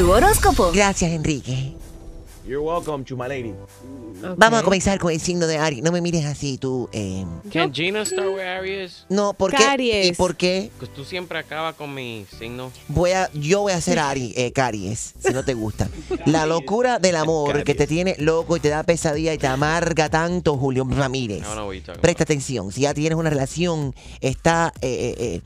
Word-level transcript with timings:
tu 0.00 0.10
horóscopo. 0.10 0.72
Gracias, 0.72 1.10
Enrique. 1.12 1.74
You're 2.46 2.62
welcome 2.64 3.04
to 3.04 3.16
my 3.18 3.28
lady. 3.28 3.52
Vamos 4.38 4.60
a 4.60 4.62
comenzar 4.62 4.98
con 4.98 5.12
el 5.12 5.20
signo 5.20 5.46
de 5.46 5.58
Aries. 5.58 5.82
No 5.82 5.92
me 5.92 6.00
mires 6.00 6.24
así, 6.24 6.56
tú. 6.56 6.88
eh, 6.92 7.26
Can 7.52 7.72
Gina 7.72 8.06
start 8.06 8.28
with 8.34 8.40
Aries? 8.40 9.04
No, 9.10 9.34
¿por 9.34 9.50
qué? 9.50 9.58
Caries. 9.58 10.06
¿Y 10.06 10.12
por 10.14 10.36
qué? 10.36 10.70
Pues 10.78 10.90
tú 10.94 11.04
siempre 11.04 11.38
acabas 11.38 11.74
con 11.74 11.92
mi 11.92 12.24
signo. 12.38 12.72
Voy 12.88 13.10
a, 13.10 13.30
yo 13.34 13.60
voy 13.60 13.72
a 13.72 13.76
hacer 13.76 13.98
Aries, 13.98 14.32
eh, 14.38 14.52
caries, 14.52 15.12
si 15.18 15.34
no 15.34 15.44
te 15.44 15.52
gusta. 15.52 15.90
La 16.24 16.46
locura 16.46 16.98
del 16.98 17.16
amor 17.16 17.62
que 17.62 17.74
te 17.74 17.86
tiene 17.86 18.16
loco 18.18 18.56
y 18.56 18.60
te 18.60 18.70
da 18.70 18.82
pesadilla 18.84 19.34
y 19.34 19.38
te 19.38 19.48
amarga 19.48 20.08
tanto, 20.08 20.56
Julio 20.56 20.86
Ramírez. 20.88 21.42
Know 21.42 21.66
what 21.66 21.74
you're 21.74 21.80
talking 21.84 22.00
Presta 22.00 22.22
atención. 22.24 22.72
Si 22.72 22.80
ya 22.80 22.94
tienes 22.94 23.18
una 23.18 23.28
relación, 23.28 23.94
está. 24.22 24.72
eh, 24.80 25.42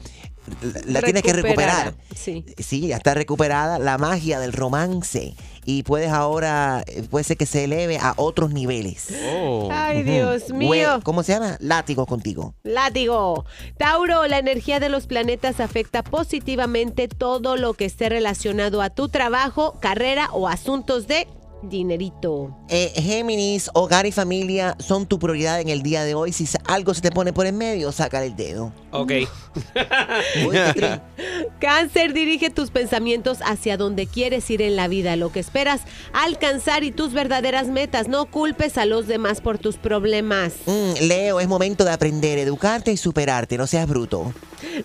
la 0.86 1.02
tienes 1.02 1.22
que 1.22 1.32
recuperar. 1.32 1.94
sí. 2.14 2.44
Sí, 2.58 2.88
ya 2.88 2.96
está 2.96 3.14
recuperada 3.14 3.78
la 3.78 3.98
magia 3.98 4.38
del 4.40 4.52
romance. 4.52 5.34
Y 5.66 5.82
puedes 5.82 6.10
ahora, 6.10 6.84
eh, 6.86 7.04
puede 7.08 7.24
ser 7.24 7.36
que 7.36 7.46
se 7.46 7.64
eleve 7.64 7.98
a 7.98 8.12
otros 8.16 8.52
niveles. 8.52 9.08
Oh. 9.32 9.68
Ay, 9.72 10.02
Dios 10.02 10.50
mío. 10.50 11.00
¿Cómo 11.02 11.22
se 11.22 11.32
llama? 11.32 11.56
Látigo 11.60 12.04
contigo. 12.06 12.54
Látigo. 12.64 13.46
Tauro, 13.78 14.26
la 14.26 14.38
energía 14.38 14.78
de 14.78 14.90
los 14.90 15.06
planetas 15.06 15.60
afecta 15.60 16.02
positivamente 16.02 17.08
todo 17.08 17.56
lo 17.56 17.74
que 17.74 17.86
esté 17.86 18.10
relacionado 18.10 18.82
a 18.82 18.90
tu 18.90 19.08
trabajo, 19.08 19.78
carrera 19.80 20.28
o 20.32 20.48
asuntos 20.48 21.06
de 21.06 21.26
dinerito. 21.68 22.56
Eh, 22.68 22.92
Géminis, 22.96 23.70
hogar 23.74 24.06
y 24.06 24.12
familia 24.12 24.76
son 24.78 25.06
tu 25.06 25.18
prioridad 25.18 25.60
en 25.60 25.68
el 25.68 25.82
día 25.82 26.04
de 26.04 26.14
hoy. 26.14 26.32
Si 26.32 26.46
algo 26.66 26.94
se 26.94 27.00
te 27.00 27.10
pone 27.10 27.32
por 27.32 27.46
en 27.46 27.56
medio, 27.56 27.92
saca 27.92 28.24
el 28.24 28.36
dedo. 28.36 28.72
Ok. 28.90 29.12
Uy, 30.46 30.56
qué 30.74 31.00
Cáncer, 31.60 32.12
dirige 32.12 32.50
tus 32.50 32.70
pensamientos 32.70 33.38
hacia 33.44 33.76
donde 33.76 34.06
quieres 34.06 34.50
ir 34.50 34.62
en 34.62 34.76
la 34.76 34.88
vida, 34.88 35.16
lo 35.16 35.32
que 35.32 35.40
esperas 35.40 35.80
alcanzar 36.12 36.84
y 36.84 36.90
tus 36.90 37.12
verdaderas 37.12 37.68
metas. 37.68 38.08
No 38.08 38.26
culpes 38.26 38.76
a 38.76 38.86
los 38.86 39.06
demás 39.06 39.40
por 39.40 39.58
tus 39.58 39.76
problemas. 39.76 40.52
Mm, 40.66 41.06
Leo, 41.06 41.40
es 41.40 41.48
momento 41.48 41.84
de 41.84 41.92
aprender, 41.92 42.38
educarte 42.38 42.92
y 42.92 42.96
superarte. 42.96 43.56
No 43.56 43.66
seas 43.66 43.88
bruto. 43.88 44.32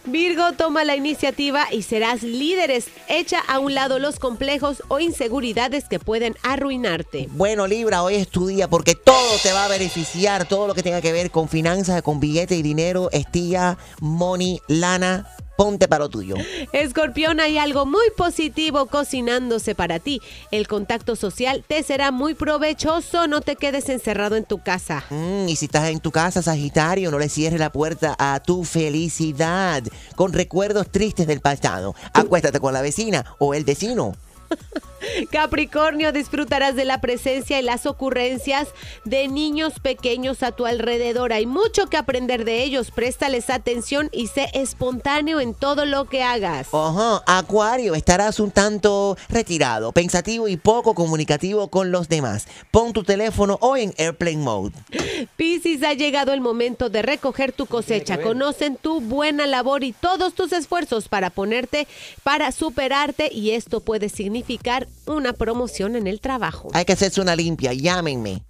Virgo, 0.06 0.54
toma 0.54 0.84
la 0.84 0.96
iniciativa 0.96 1.66
y 1.72 1.84
serás 1.84 2.24
líderes. 2.24 2.88
Echa 3.08 3.40
a 3.40 3.60
un 3.60 3.74
lado 3.74 4.00
los 4.00 4.20
complejos 4.20 4.84
o 4.88 5.00
inseguridades 5.00 5.86
que 5.86 6.00
pueden 6.00 6.36
arruinarte. 6.44 7.28
Bueno, 7.32 7.68
Libra, 7.68 8.04
hoy 8.04 8.16
es 8.16 8.28
tu 8.28 8.48
día 8.48 8.68
porque 8.68 8.96
todo 8.96 9.38
te 9.42 9.52
va 9.52 9.66
a 9.66 9.70
beneficiar. 9.70 10.48
Todo 10.48 10.68
lo 10.68 10.76
que 10.76 10.84
tenga 10.84 11.02
que 11.02 11.12
ver 11.12 11.32
con 11.32 11.50
finanzas, 11.50 12.02
con 12.02 12.20
billete 12.20 12.56
y 12.56 12.62
dinero, 12.62 13.10
estilla, 13.12 13.78
money, 14.00 14.62
lana. 14.68 15.28
Ponte 15.60 15.90
para 15.90 16.06
lo 16.06 16.10
tuyo. 16.10 16.38
Escorpión, 16.72 17.42
hay 17.42 17.58
algo 17.58 17.86
muy 17.86 18.12
positivo 18.16 18.86
cocinándose 18.86 19.76
para 19.76 20.00
ti. 20.00 20.22
El 20.52 20.70
contacto 20.70 21.18
social 21.18 21.66
te 21.68 21.84
será 21.84 22.12
muy 22.12 22.34
provechoso. 22.34 23.28
No 23.28 23.42
te 23.42 23.58
quedes 23.58 23.90
encerrado 23.90 24.38
en 24.38 24.46
tu 24.46 24.60
casa. 24.60 25.04
Mm, 25.10 25.50
y 25.50 25.58
si 25.58 25.66
estás 25.66 25.90
en 25.90 26.00
tu 26.00 26.12
casa, 26.12 26.42
Sagitario, 26.42 27.12
no 27.12 27.20
le 27.20 27.28
cierres 27.28 27.60
la 27.60 27.74
puerta 27.74 28.16
a 28.18 28.40
tu 28.40 28.64
felicidad 28.64 29.84
con 30.16 30.32
recuerdos 30.32 30.90
tristes 30.90 31.28
del 31.28 31.42
pasado. 31.42 31.94
Acuéstate 32.14 32.62
con 32.62 32.72
la 32.72 32.82
vecina 32.82 33.26
o 33.38 33.54
el 33.54 33.66
vecino. 33.66 34.14
Capricornio, 35.32 36.12
disfrutarás 36.12 36.76
de 36.76 36.86
la 36.86 37.02
presencia 37.02 37.60
y 37.60 37.64
las 37.64 37.86
ocurrencias 37.86 38.70
de 39.06 39.28
niños 39.28 39.80
pequeños 39.80 40.44
a 40.44 40.52
tu 40.52 40.66
alrededor. 40.66 41.34
Hay 41.34 41.46
mucho 41.46 41.88
que 41.88 41.98
aprender 41.98 42.46
de 42.46 42.64
ellos. 42.64 42.92
Préstales 42.92 43.50
atención 43.50 44.10
y 44.12 44.28
sé 44.28 44.50
espontáneo 44.54 45.40
en 45.40 45.54
todo 45.54 45.86
lo 45.86 46.06
que 46.06 46.24
hagas. 46.24 46.68
Ajá, 46.74 47.24
Acuario, 47.26 47.96
estarás 47.96 48.40
un 48.40 48.52
tanto 48.52 49.18
retirado, 49.30 49.92
pensativo 49.92 50.48
y 50.48 50.58
poco 50.58 50.94
comunicativo 50.94 51.70
con 51.70 51.92
los 51.92 52.10
demás. 52.10 52.48
Pon 52.72 52.94
tu 52.94 53.04
teléfono 53.04 53.58
hoy 53.62 53.84
en 53.84 53.94
Airplane 53.98 54.38
Mode. 54.38 54.74
Piscis, 55.38 55.84
ha 55.84 55.94
llegado 55.94 56.34
el 56.34 56.42
momento 56.42 56.90
de 56.90 57.02
recoger 57.02 57.52
tu 57.52 57.66
cosecha. 57.66 58.22
Conocen 58.22 58.76
tu 58.76 59.02
buena 59.02 59.48
labor 59.48 59.84
y 59.84 59.94
todos 59.94 60.34
tus 60.34 60.52
esfuerzos 60.54 61.08
para 61.08 61.30
ponerte, 61.30 61.88
para 62.24 62.52
superarte 62.52 63.30
y 63.32 63.52
esto 63.52 63.80
puede 63.80 64.10
significar 64.10 64.88
una 65.08 65.34
promoción 65.34 65.96
en 65.96 66.08
el 66.08 66.22
trabajo. 66.22 66.70
Hay 66.74 66.86
que 66.86 66.94
hacerse 66.94 67.22
una 67.22 67.36
limpia, 67.36 67.74
llámenme. 67.74 68.44